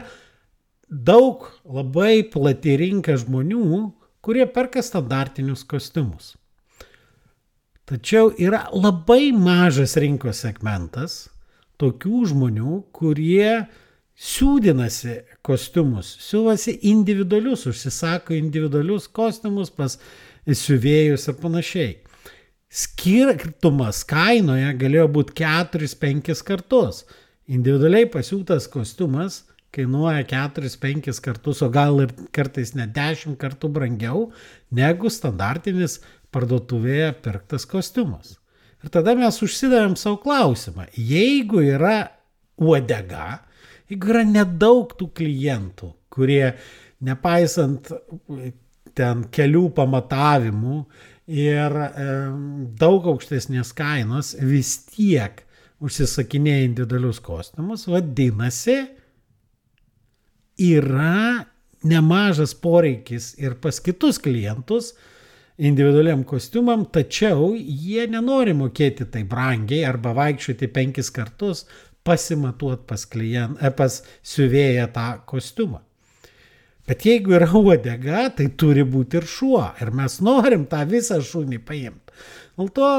daug 0.90 1.46
labai 1.66 2.24
plati 2.32 2.76
rinka 2.82 3.18
žmonių, 3.22 3.92
kurie 4.26 4.48
perka 4.50 4.82
standartinius 4.86 5.66
kostiumus. 5.68 6.34
Tačiau 7.86 8.32
yra 8.42 8.64
labai 8.74 9.30
mažas 9.30 9.94
rinkos 10.02 10.42
segmentas 10.42 11.28
tokių 11.82 12.24
žmonių, 12.32 12.80
kurie 12.96 13.68
siūdinasi 14.16 15.18
kostiumus, 15.46 16.14
siūvasi 16.24 16.78
individualius, 16.92 17.66
užsisako 17.68 18.36
individualius 18.38 19.10
kostiumus 19.12 19.74
pas 19.76 19.98
siuvėjus 20.48 21.28
ir 21.32 21.38
panašiai. 21.42 21.92
Skirtumas 22.76 24.04
kainoje 24.08 24.72
galėjo 24.80 25.10
būti 25.18 25.38
4-5 25.44 26.42
kartus. 26.48 27.04
Individualiai 27.46 28.08
pasiūtas 28.12 28.70
kostiumas 28.72 29.44
kainuoja 29.76 30.24
4-5 30.28 31.20
kartus, 31.24 31.62
o 31.62 31.70
gal 31.70 32.00
ir 32.06 32.14
kartais 32.36 32.74
net 32.78 32.94
10 32.96 33.36
kartų 33.40 33.70
brangiau 33.76 34.30
negu 34.72 35.12
standartinis 35.12 36.00
parduotuvėje 36.36 37.12
pirktas 37.24 37.68
kostiumas. 37.68 38.38
Ir 38.84 38.92
tada 38.94 39.16
mes 39.18 39.40
užsidavėm 39.44 39.96
savo 40.00 40.20
klausimą. 40.24 40.88
Jeigu 40.96 41.64
yra 41.66 41.98
uodega, 42.62 43.42
jeigu 43.92 44.14
yra 44.14 44.24
nedaug 44.28 44.94
tų 44.98 45.10
klientų, 45.18 45.92
kurie 46.14 46.54
nepaisant 47.06 47.92
ten 48.96 49.26
kelių 49.34 49.70
pamatavimų 49.76 50.78
ir 51.36 51.80
e, 51.82 51.90
daug 52.80 53.10
aukštesnės 53.12 53.74
kainos 53.76 54.36
vis 54.40 54.78
tiek 54.94 55.42
užsisakinėja 55.84 56.70
individualius 56.70 57.20
kostiumus, 57.24 57.88
vadinasi, 57.92 58.78
yra 60.62 61.46
nemažas 61.86 62.56
poreikis 62.58 63.34
ir 63.42 63.58
pas 63.62 63.82
kitus 63.84 64.18
klientus 64.24 64.94
individualiam 65.56 66.24
kostiumam, 66.28 66.86
tačiau 66.92 67.54
jie 67.56 68.08
nenori 68.12 68.56
mokėti 68.58 69.08
tai 69.12 69.24
brangiai 69.28 69.86
arba 69.88 70.16
vaikščioti 70.16 70.72
penkis 70.72 71.12
kartus 71.16 71.66
pasimatuot 72.06 72.86
pas, 72.90 73.06
klient, 73.10 73.58
e, 73.60 73.72
pas 73.74 74.00
siuvėją 74.26 74.88
tą 74.94 75.08
kostiumą. 75.30 75.82
Bet 76.86 77.06
jeigu 77.08 77.34
yra 77.40 77.50
uodega, 77.62 78.28
tai 78.38 78.52
turi 78.54 78.86
būti 78.86 79.20
ir 79.22 79.28
šuo. 79.30 79.64
Ir 79.82 79.92
mes 79.96 80.20
norim 80.26 80.68
tą 80.70 80.84
visą 80.90 81.20
šunį 81.26 81.62
paimti. 81.66 82.16
Dėl 82.56 82.72
to 82.78 82.92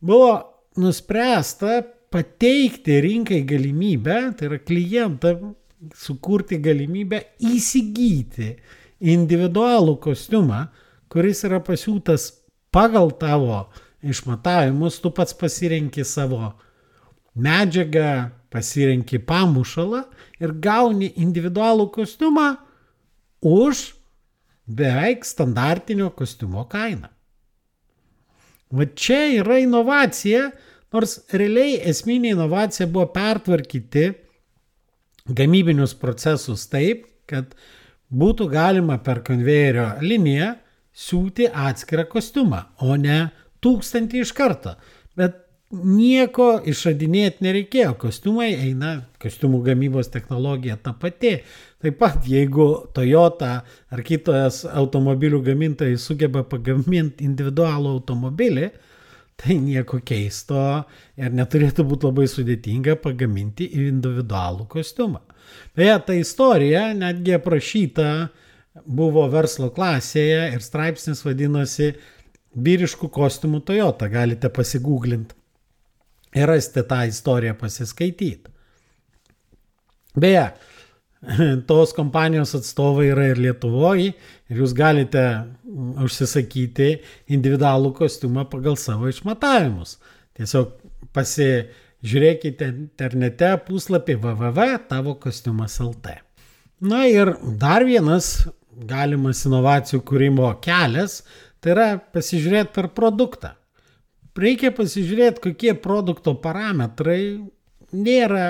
buvo 0.00 0.32
nuspręsta 0.80 1.82
pateikti 2.12 3.00
rinkai 3.04 3.42
galimybę, 3.46 4.18
tai 4.38 4.48
yra 4.48 4.58
klientam 4.64 5.52
sukurti 5.94 6.58
galimybę 6.62 7.20
įsigyti 7.44 8.54
individualų 9.12 9.98
kostiumą, 10.02 10.64
kuris 11.12 11.44
yra 11.46 11.60
pasiūtas 11.64 12.30
pagal 12.74 13.12
tavo 13.20 13.66
išmatavimus, 14.02 14.98
tu 15.02 15.12
pats 15.14 15.36
pasirenki 15.38 16.04
savo 16.06 16.54
medžiagą, 17.38 18.30
pasirenki 18.52 19.20
pamušalą 19.28 20.04
ir 20.40 20.54
gauni 20.64 21.12
individualų 21.20 21.88
kostiumą 21.94 22.48
už 23.44 23.82
beveik 24.68 25.24
standartinio 25.24 26.10
kostiumo 26.16 26.64
kainą. 26.68 27.08
Va 28.68 28.84
čia 28.92 29.22
yra 29.38 29.58
inovacija, 29.62 30.50
nors 30.92 31.18
realiai 31.32 31.78
esminė 31.88 32.34
inovacija 32.34 32.88
buvo 32.90 33.06
pertvarkyti 33.14 34.10
gamybinius 35.28 35.94
procesus 35.96 36.66
taip, 36.68 37.06
kad 37.28 37.54
būtų 38.08 38.48
galima 38.52 38.98
per 39.04 39.22
konvejerio 39.24 39.90
liniją 40.04 40.54
siūti 40.98 41.48
atskirą 41.48 42.06
kostiumą, 42.10 42.64
o 42.84 42.96
ne 42.96 43.28
tūkstantį 43.64 44.24
iš 44.24 44.32
karto. 44.36 44.74
Bet 45.16 45.47
nieko 45.70 46.48
išradinėti 46.64 47.44
nereikėjo. 47.44 47.92
Kostiumai 48.00 48.48
eina, 48.56 48.94
kostiumų 49.20 49.60
gamybos 49.66 50.10
technologija 50.12 50.78
ta 50.80 50.94
pati. 50.96 51.38
Taip 51.82 51.98
pat, 52.00 52.24
jeigu 52.26 52.68
Toyota 52.96 53.52
ar 53.92 54.02
kitos 54.06 54.64
automobilių 54.66 55.42
gamintojai 55.50 55.98
sugeba 56.00 56.42
pagaminti 56.48 57.26
individualų 57.28 57.92
automobilį, 57.98 58.70
tai 59.38 59.60
nieko 59.62 60.00
keisto 60.02 60.82
ir 61.20 61.34
neturėtų 61.36 61.84
būti 61.86 62.08
labai 62.08 62.26
sudėtinga 62.26 62.96
pagaminti 63.04 63.68
individualų 63.84 64.66
kostiumą. 64.72 65.22
Beje, 65.76 65.94
ta 66.04 66.16
istorija 66.16 66.90
netgi 66.96 67.36
aprašyta 67.36 68.08
buvo 68.84 69.24
verslo 69.30 69.70
klasėje 69.74 70.48
ir 70.54 70.64
straipsnis 70.64 71.24
vadinosi 71.26 71.92
Vyriškų 72.58 73.10
kostiumų 73.12 73.60
Toyota, 73.68 74.08
galite 74.10 74.48
pasigūglinti 74.50 75.37
ir 76.34 76.46
rasti 76.48 76.82
tą 76.88 77.02
istoriją 77.08 77.54
pasiskaityti. 77.58 78.50
Beje, 80.18 80.50
tos 81.68 81.92
kompanijos 81.96 82.54
atstovai 82.58 83.08
yra 83.12 83.24
ir 83.32 83.38
Lietuvoje 83.42 84.12
ir 84.48 84.56
jūs 84.62 84.72
galite 84.76 85.24
užsisakyti 86.04 86.88
individualų 87.34 87.92
kostiumą 87.98 88.44
pagal 88.50 88.76
savo 88.78 89.08
išmatavimus. 89.10 89.98
Tiesiog 90.38 90.66
pasižiūrėkite 91.16 92.64
internete 92.70 93.50
puslapį 93.66 94.14
www.tavokostiumas.lt. 94.22 96.06
Na 96.78 97.00
ir 97.10 97.26
dar 97.58 97.82
vienas 97.86 98.48
galimas 98.88 99.42
inovacijų 99.48 100.00
kūrimo 100.06 100.60
kelias, 100.62 101.24
tai 101.58 101.70
yra 101.74 101.88
pasižiūrėti 102.14 102.70
per 102.76 102.86
produktą 102.94 103.58
reikia 104.40 104.72
pasižiūrėti, 104.74 105.42
kokie 105.50 105.74
produkto 105.78 106.34
parametrai 106.38 107.20
nėra 107.92 108.46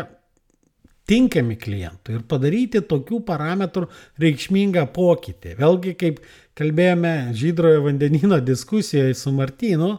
tinkami 1.08 1.56
klientui 1.56 2.18
ir 2.18 2.24
padaryti 2.28 2.82
tokių 2.84 3.22
parametrų 3.28 3.88
reikšmingą 4.20 4.84
pokytį. 4.92 5.54
Vėlgi, 5.58 5.94
kaip 5.98 6.20
kalbėjome 6.58 7.32
žydrojo 7.38 7.86
vandenino 7.86 8.40
diskusijoje 8.44 9.16
su 9.16 9.32
Martinu, 9.32 9.94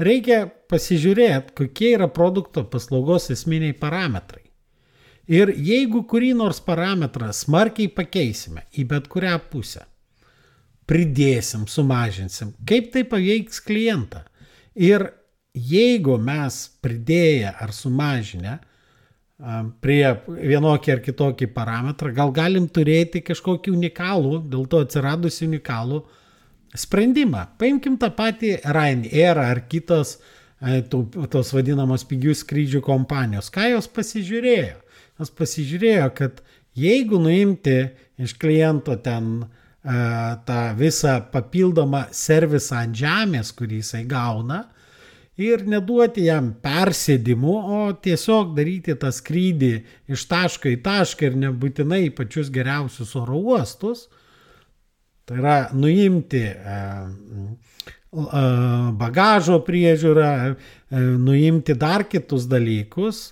reikia 0.00 0.44
pasižiūrėti, 0.70 1.54
kokie 1.56 1.94
yra 1.96 2.10
produkto 2.12 2.66
paslaugos 2.68 3.30
esminiai 3.32 3.76
parametrai. 3.76 4.44
Ir 5.30 5.52
jeigu 5.54 6.02
kurį 6.10 6.32
nors 6.34 6.58
parametrą 6.64 7.30
smarkiai 7.36 7.88
pakeisime 7.94 8.66
į 8.74 8.84
bet 8.90 9.06
kurią 9.12 9.36
pusę, 9.52 9.84
pridėsim, 10.90 11.68
sumažinsim, 11.70 12.50
kaip 12.66 12.90
tai 12.92 13.04
paveiks 13.06 13.62
klientą. 13.62 14.24
Ir 14.74 15.06
jeigu 15.54 16.16
mes 16.18 16.58
pridėję 16.82 17.54
ar 17.58 17.72
sumažinę 17.74 18.58
prie 19.80 20.04
vienokį 20.28 20.92
ar 20.92 21.00
kitokį 21.04 21.48
parametrą, 21.54 22.12
gal 22.12 22.32
galim 22.36 22.66
turėti 22.68 23.22
kažkokį 23.24 23.72
unikalų, 23.72 24.42
dėl 24.52 24.66
to 24.68 24.82
atsiradusi 24.84 25.46
unikalų 25.46 26.02
sprendimą. 26.76 27.46
Paimkim 27.58 27.96
tą 27.98 28.10
patį 28.14 28.58
Ryanair 28.64 29.40
ar 29.40 29.62
kitos 29.70 30.18
tos 31.32 31.54
vadinamos 31.56 32.04
pigių 32.04 32.34
skrydžių 32.36 32.82
kompanijos. 32.84 33.48
Ką 33.52 33.70
jos 33.70 33.88
pasižiūrėjo? 33.88 34.76
Jos 35.20 35.32
pasižiūrėjo, 35.32 36.10
kad 36.18 36.42
jeigu 36.76 37.16
nuimti 37.20 37.78
iš 38.20 38.34
kliento 38.36 38.98
ten 39.00 39.48
tą 39.80 40.60
visą 40.76 41.16
papildomą 41.32 42.04
servisą 42.12 42.82
ant 42.84 43.00
žemės, 43.00 43.54
kurį 43.56 43.80
jisai 43.80 44.04
gauna, 44.08 44.66
ir 45.40 45.64
neduoti 45.68 46.26
jam 46.28 46.52
persėdimų, 46.62 47.54
o 47.76 47.80
tiesiog 48.04 48.54
daryti 48.56 48.94
tą 49.00 49.10
skrydį 49.14 49.72
iš 50.12 50.24
taško 50.30 50.70
į 50.72 50.80
tašką 50.84 51.30
ir 51.30 51.38
nebūtinai 51.46 52.08
pačius 52.16 52.50
geriausius 52.52 53.14
oro 53.18 53.40
uostus. 53.52 54.06
Tai 55.24 55.38
yra 55.38 55.56
nuimti 55.76 56.42
e, 56.42 56.78
e, 58.12 58.44
bagažo 59.00 59.60
priežiūrą, 59.66 60.30
e, 60.50 61.04
nuimti 61.22 61.76
dar 61.78 62.04
kitus 62.10 62.48
dalykus 62.50 63.30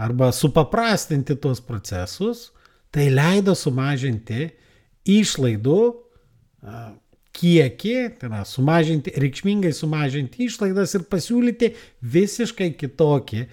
arba 0.00 0.30
supaprastinti 0.32 1.36
tuos 1.36 1.60
procesus, 1.60 2.48
tai 2.94 3.10
leido 3.12 3.52
sumažinti 3.58 4.48
išlaidų 5.10 5.82
kiekį, 7.40 7.96
tai 8.20 8.28
yra 8.28 8.44
sumažinti, 8.48 9.14
reikšmingai 9.20 9.72
sumažinti 9.76 10.46
išlaidas 10.46 10.94
ir 10.98 11.06
pasiūlyti 11.10 11.72
visiškai 12.16 12.72
kitokį 12.80 13.46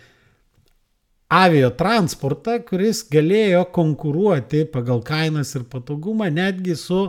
avio 1.34 1.72
transportą, 1.76 2.58
kuris 2.68 3.04
galėjo 3.12 3.66
konkuruoti 3.76 4.66
pagal 4.72 5.02
kainas 5.08 5.54
ir 5.60 5.66
patogumą 5.72 6.30
netgi 6.32 6.76
su 6.80 7.08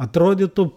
atrodytų 0.00 0.68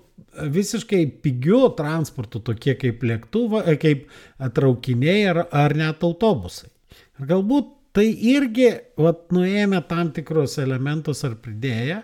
visiškai 0.54 1.06
pigiu 1.24 1.68
transportu, 1.78 2.42
tokie 2.44 2.76
kaip 2.80 3.04
lėktuvo, 3.06 3.62
kaip 3.82 4.08
traukiniai 4.56 5.30
ar, 5.30 5.44
ar 5.54 5.76
net 5.78 6.04
autobusai. 6.04 6.72
Ir 7.20 7.30
galbūt 7.30 7.70
tai 7.94 8.08
irgi, 8.34 8.72
vat, 8.98 9.28
nuėmė 9.34 9.84
tam 9.90 10.10
tikrus 10.16 10.58
elementus 10.62 11.24
ar 11.28 11.38
pridėję, 11.42 12.02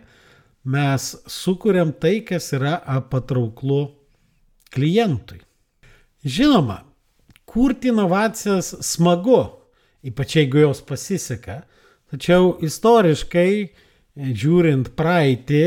mes 0.64 1.16
sukuriam 1.28 1.92
tai, 1.92 2.20
kas 2.26 2.52
yra 2.54 2.80
patrauklu 3.12 3.82
klientui. 4.74 5.42
Žinoma, 6.26 6.84
kurti 7.46 7.90
inovacijas 7.90 8.74
smagu, 8.86 9.42
ypač 10.04 10.36
jeigu 10.40 10.66
jos 10.66 10.82
pasiseka. 10.86 11.62
Tačiau 12.10 12.58
istoriškai, 12.66 13.52
žiūrint 14.18 14.92
praeitį, 14.98 15.64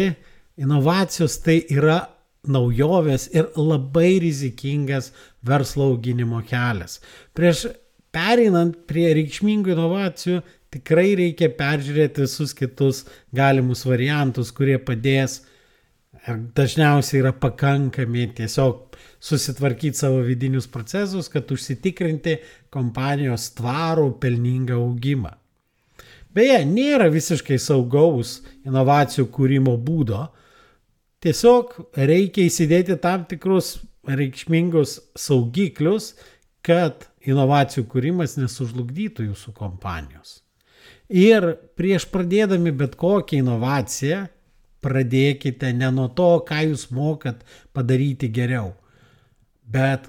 inovacijos 0.60 1.38
tai 1.44 1.62
yra 1.70 2.00
naujovės 2.42 3.28
ir 3.32 3.52
labai 3.56 4.18
rizikingas 4.22 5.12
verslo 5.46 5.92
auginimo 5.92 6.42
kelias. 6.46 6.98
Prieš 7.34 7.68
pereinant 8.12 8.74
prie 8.90 9.12
reikšmingų 9.16 9.76
inovacijų, 9.76 10.42
tikrai 10.72 11.12
reikia 11.18 11.50
peržiūrėti 11.56 12.24
visus 12.24 12.54
kitus 12.56 13.04
galimus 13.34 13.84
variantus, 13.88 14.52
kurie 14.54 14.78
padės 14.80 15.42
ir 16.22 16.40
dažniausiai 16.56 17.20
yra 17.22 17.32
pakankami 17.34 18.28
tiesiog 18.36 18.96
susitvarkyti 19.22 19.98
savo 19.98 20.22
vidinius 20.26 20.68
procesus, 20.70 21.28
kad 21.30 21.50
užsitikrinti 21.50 22.38
kompanijos 22.74 23.50
tvarų 23.58 24.12
pelningą 24.22 24.78
augimą. 24.80 25.34
Beje, 26.32 26.62
nėra 26.64 27.10
visiškai 27.12 27.58
saugaus 27.60 28.38
inovacijų 28.64 29.26
kūrimo 29.34 29.74
būdo, 29.76 30.24
tiesiog 31.22 31.74
reikia 31.98 32.46
įsidėti 32.48 32.96
tam 33.02 33.26
tikrus 33.28 33.76
reikšmingus 34.08 34.96
saugiklius, 35.18 36.14
kad 36.64 37.08
inovacijų 37.26 37.84
kūrimas 37.90 38.38
nesužlugdytų 38.38 39.28
jūsų 39.28 39.52
kompanijos. 39.58 40.41
Ir 41.12 41.44
prieš 41.76 42.06
pradėdami 42.08 42.72
bet 42.72 42.96
kokią 42.96 43.42
inovaciją, 43.42 44.24
pradėkite 44.82 45.72
ne 45.76 45.90
nuo 45.94 46.08
to, 46.16 46.30
ką 46.48 46.62
jūs 46.70 46.88
mokat 46.94 47.44
padaryti 47.76 48.30
geriau, 48.32 48.72
bet 49.68 50.08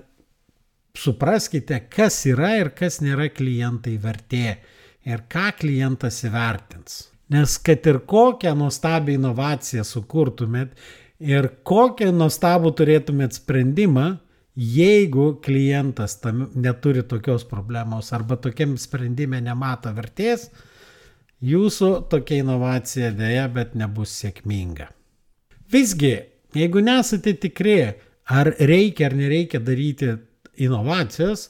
supraskite, 0.97 1.83
kas 1.91 2.21
yra 2.29 2.55
ir 2.61 2.71
kas 2.77 3.01
nėra 3.03 3.27
klientai 3.33 3.97
vertė 4.01 4.57
ir 5.03 5.25
ką 5.29 5.51
klientas 5.59 6.23
įvertins. 6.23 7.09
Nes 7.33 7.57
kad 7.65 7.85
ir 7.89 8.03
kokią 8.07 8.53
nuostabią 8.57 9.17
inovaciją 9.17 9.83
sukurtumėt 9.87 10.75
ir 11.23 11.49
kokią 11.65 12.11
nuostabų 12.13 12.73
turėtumėt 12.77 13.39
sprendimą, 13.39 14.17
jeigu 14.53 15.33
klientas 15.41 16.19
tam 16.21 16.47
neturi 16.53 17.01
tokios 17.03 17.45
problemos 17.49 18.11
arba 18.13 18.37
tokiam 18.37 18.77
sprendime 18.77 19.41
nemato 19.41 19.91
vertės, 19.95 20.51
jūsų 21.43 21.89
tokia 22.11 22.41
inovacija 22.43 23.11
dėja, 23.15 23.47
bet 23.51 23.75
nebus 23.79 24.13
sėkminga. 24.21 24.89
Visgi, 25.73 26.15
jeigu 26.55 26.83
nesate 26.83 27.35
tikri, 27.41 27.77
ar 28.29 28.53
reikia 28.59 29.09
ar 29.09 29.17
nereikia 29.17 29.59
daryti 29.59 30.13
inovacijos, 30.63 31.49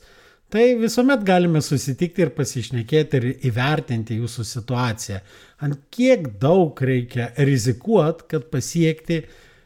tai 0.54 0.74
visuomet 0.78 1.24
galime 1.26 1.62
susitikti 1.66 2.24
ir 2.26 2.32
pasišnekėti 2.38 3.20
ir 3.20 3.30
įvertinti 3.50 4.20
jūsų 4.22 4.46
situaciją. 4.48 5.20
Ant 5.66 5.80
kiek 5.94 6.28
daug 6.42 6.78
reikia 6.78 7.32
rizikuoti, 7.42 8.28
kad 8.34 8.50
pasiekti 8.54 9.24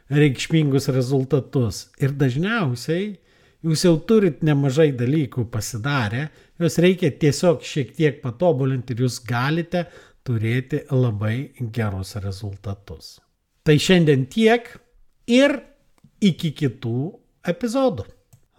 reikšmingus 0.08 0.88
rezultatus. 0.94 1.86
Ir 2.00 2.14
dažniausiai 2.16 3.10
jūs 3.64 3.84
jau 3.84 3.96
turit 4.08 4.42
nemažai 4.46 4.90
dalykų 4.96 5.48
pasidarę, 5.52 6.28
juos 6.58 6.78
reikia 6.82 7.10
tiesiog 7.10 7.64
šiek 7.66 7.94
tiek 7.96 8.20
patobulinti 8.22 8.94
ir 8.94 9.04
jūs 9.04 9.20
galite 9.26 9.84
turėti 10.28 10.84
labai 10.92 11.54
gerus 11.72 12.14
rezultatus. 12.20 13.16
Tai 13.64 13.76
šiandien 13.80 14.26
tiek 14.28 14.68
ir 15.28 15.58
iki 16.24 16.52
kitų 16.56 17.00
epizodų. 17.48 18.04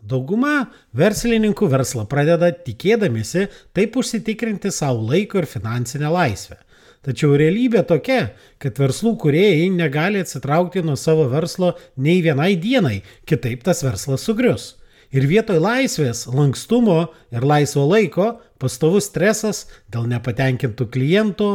Dauguma 0.09 0.69
verslininkų 0.95 1.67
verslą 1.69 2.05
pradeda 2.09 2.49
tikėdamėsi 2.55 3.49
taip 3.75 3.97
užsitikrinti 3.99 4.71
savo 4.71 5.03
laiko 5.11 5.41
ir 5.41 5.47
finansinę 5.49 6.09
laisvę. 6.13 6.57
Tačiau 7.05 7.35
realybė 7.39 7.83
tokia, 7.87 8.33
kad 8.59 8.79
verslų 8.79 9.13
kuriejai 9.19 9.69
negali 9.71 10.19
atsitraukti 10.23 10.83
nuo 10.83 10.97
savo 10.99 11.29
verslo 11.31 11.73
nei 11.95 12.19
vienai 12.23 12.55
dienai, 12.59 12.97
kitaip 13.27 13.63
tas 13.63 13.83
verslas 13.85 14.25
sugrius. 14.27 14.73
Ir 15.09 15.25
vietoj 15.25 15.57
laisvės, 15.57 16.27
lankstumo 16.29 17.07
ir 17.33 17.45
laisvo 17.45 17.81
laiko 17.89 18.35
pastovus 18.61 19.07
stresas 19.09 19.63
dėl 19.89 20.05
nepatenkintų 20.11 20.85
klientų, 20.93 21.47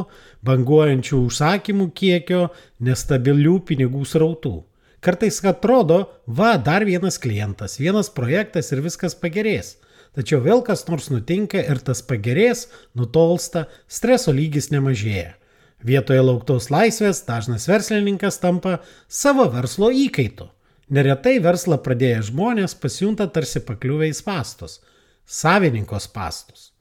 banguojančių 0.42 1.20
užsakymų 1.28 1.86
kiekio, 1.94 2.48
nestabilių 2.82 3.60
pinigų 3.68 4.02
srautų. 4.10 4.56
Kartais 5.04 5.38
atrodo, 5.46 6.00
va, 6.26 6.56
dar 6.56 6.82
vienas 6.88 7.20
klientas, 7.20 7.78
vienas 7.78 8.10
projektas 8.10 8.72
ir 8.72 8.82
viskas 8.82 9.14
pagerės. 9.14 9.76
Tačiau 10.18 10.40
vėl 10.42 10.62
kas 10.66 10.82
nors 10.88 11.10
nutinka 11.12 11.62
ir 11.62 11.78
tas 11.84 12.02
pagerės, 12.02 12.66
nutolsta, 12.98 13.68
streso 13.86 14.34
lygis 14.34 14.72
nemažėja. 14.74 15.36
Vietoje 15.84 16.22
lauktos 16.24 16.70
laisvės 16.72 17.22
dažnas 17.28 17.68
verslininkas 17.68 18.40
tampa 18.42 18.78
savo 19.06 19.46
verslo 19.52 19.92
įkaitu. 19.92 20.48
Neretai 20.92 21.38
verslą 21.40 21.78
pradėję 21.80 22.20
žmonės 22.28 22.74
pasijunta 22.76 23.26
tarsi 23.32 23.62
pakliuvę 23.64 24.10
į 24.10 24.14
spastus- 24.18 24.80
savininkos 25.40 26.08
pastus. 26.12 26.72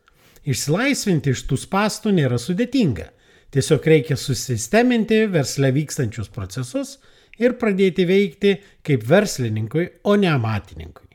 Išsilaisvinti 0.43 1.31
iš 1.31 1.45
tų 1.47 1.57
spastų 1.57 2.11
nėra 2.11 2.35
sudėtinga. 2.35 3.07
Tiesiog 3.51 3.85
reikia 3.85 4.17
susisteminti 4.17 5.25
versle 5.31 5.71
vykstančius 5.71 6.27
procesus 6.27 6.97
ir 7.39 7.53
pradėti 7.53 8.05
veikti 8.05 8.57
kaip 8.83 9.03
verslininkui, 9.07 9.89
o 10.03 10.15
ne 10.15 10.27
amatininkui. 10.27 11.07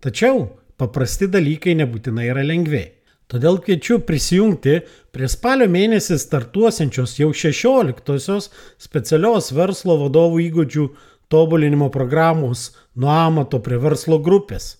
Tačiau 0.00 0.50
paprasti 0.76 1.28
dalykai 1.28 1.74
nebūtinai 1.74 2.28
yra 2.28 2.42
lengvi. 2.44 2.84
Todėl 3.26 3.56
kviečiu 3.58 4.04
prisijungti 4.06 4.80
prie 5.10 5.26
spalio 5.26 5.66
mėnesį 5.66 6.18
startuosiančios 6.20 7.16
jau 7.18 7.32
16-osios 7.34 8.50
specialios 8.78 9.50
verslo 9.56 9.96
vadovų 10.04 10.44
įgūdžių 10.44 10.84
tobulinimo 11.28 11.90
programos 11.90 12.72
nuo 12.94 13.10
amato 13.10 13.60
prie 13.62 13.78
verslo 13.82 14.18
grupės. 14.22 14.76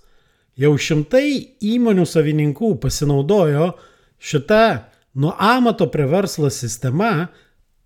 Jau 0.57 0.73
šimtai 0.81 1.59
įmonių 1.61 2.07
savininkų 2.09 2.77
pasinaudojo 2.81 3.73
šitą 4.17 4.87
nuo 5.21 5.35
amato 5.39 5.91
prie 5.93 6.07
verslo 6.09 6.49
sistema, 6.51 7.29